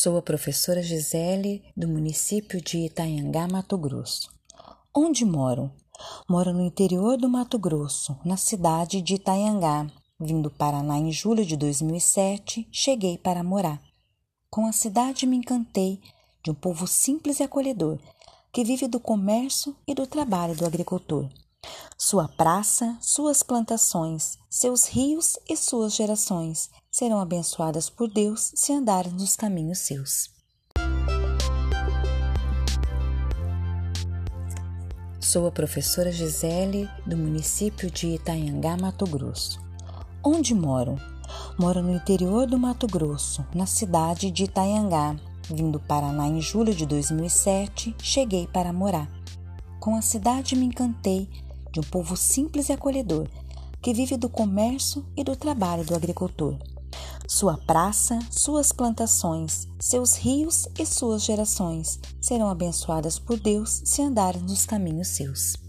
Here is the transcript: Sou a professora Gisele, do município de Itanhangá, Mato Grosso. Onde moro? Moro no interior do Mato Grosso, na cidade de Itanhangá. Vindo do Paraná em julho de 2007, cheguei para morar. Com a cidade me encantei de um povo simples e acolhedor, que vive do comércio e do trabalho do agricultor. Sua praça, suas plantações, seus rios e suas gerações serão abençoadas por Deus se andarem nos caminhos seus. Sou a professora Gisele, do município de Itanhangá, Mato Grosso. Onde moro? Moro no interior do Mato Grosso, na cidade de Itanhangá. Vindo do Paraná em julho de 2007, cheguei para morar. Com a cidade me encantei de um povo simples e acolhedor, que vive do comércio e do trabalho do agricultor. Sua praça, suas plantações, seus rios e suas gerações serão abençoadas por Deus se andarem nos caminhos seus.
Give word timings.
Sou 0.00 0.16
a 0.16 0.22
professora 0.22 0.80
Gisele, 0.80 1.60
do 1.76 1.88
município 1.88 2.60
de 2.60 2.86
Itanhangá, 2.86 3.48
Mato 3.48 3.76
Grosso. 3.76 4.30
Onde 4.94 5.24
moro? 5.24 5.72
Moro 6.28 6.52
no 6.52 6.64
interior 6.64 7.16
do 7.16 7.28
Mato 7.28 7.58
Grosso, 7.58 8.16
na 8.24 8.36
cidade 8.36 9.02
de 9.02 9.16
Itanhangá. 9.16 9.90
Vindo 10.20 10.42
do 10.42 10.50
Paraná 10.52 10.98
em 10.98 11.10
julho 11.10 11.44
de 11.44 11.56
2007, 11.56 12.68
cheguei 12.70 13.18
para 13.18 13.42
morar. 13.42 13.82
Com 14.48 14.68
a 14.68 14.72
cidade 14.72 15.26
me 15.26 15.36
encantei 15.36 16.00
de 16.44 16.52
um 16.52 16.54
povo 16.54 16.86
simples 16.86 17.40
e 17.40 17.42
acolhedor, 17.42 17.98
que 18.52 18.62
vive 18.62 18.86
do 18.86 19.00
comércio 19.00 19.74
e 19.84 19.96
do 19.96 20.06
trabalho 20.06 20.54
do 20.54 20.64
agricultor. 20.64 21.28
Sua 21.98 22.28
praça, 22.28 22.96
suas 23.00 23.42
plantações, 23.42 24.38
seus 24.48 24.86
rios 24.86 25.36
e 25.48 25.56
suas 25.56 25.92
gerações 25.92 26.70
serão 26.98 27.20
abençoadas 27.20 27.88
por 27.88 28.10
Deus 28.10 28.50
se 28.56 28.72
andarem 28.72 29.12
nos 29.12 29.36
caminhos 29.36 29.78
seus. 29.78 30.32
Sou 35.20 35.46
a 35.46 35.52
professora 35.52 36.10
Gisele, 36.10 36.90
do 37.06 37.16
município 37.16 37.88
de 37.88 38.16
Itanhangá, 38.16 38.76
Mato 38.76 39.06
Grosso. 39.06 39.60
Onde 40.24 40.52
moro? 40.56 40.96
Moro 41.56 41.80
no 41.84 41.94
interior 41.94 42.48
do 42.48 42.58
Mato 42.58 42.88
Grosso, 42.88 43.46
na 43.54 43.64
cidade 43.64 44.28
de 44.32 44.44
Itanhangá. 44.44 45.14
Vindo 45.48 45.78
do 45.78 45.80
Paraná 45.80 46.26
em 46.26 46.40
julho 46.40 46.74
de 46.74 46.84
2007, 46.84 47.94
cheguei 48.02 48.48
para 48.48 48.72
morar. 48.72 49.08
Com 49.78 49.94
a 49.94 50.02
cidade 50.02 50.56
me 50.56 50.66
encantei 50.66 51.28
de 51.70 51.78
um 51.78 51.84
povo 51.84 52.16
simples 52.16 52.68
e 52.68 52.72
acolhedor, 52.72 53.28
que 53.80 53.94
vive 53.94 54.16
do 54.16 54.28
comércio 54.28 55.06
e 55.16 55.22
do 55.22 55.36
trabalho 55.36 55.84
do 55.84 55.94
agricultor. 55.94 56.58
Sua 57.26 57.56
praça, 57.58 58.18
suas 58.30 58.72
plantações, 58.72 59.66
seus 59.78 60.16
rios 60.16 60.66
e 60.78 60.86
suas 60.86 61.24
gerações 61.24 61.98
serão 62.20 62.48
abençoadas 62.48 63.18
por 63.18 63.38
Deus 63.38 63.82
se 63.84 64.02
andarem 64.02 64.42
nos 64.42 64.64
caminhos 64.64 65.08
seus. 65.08 65.67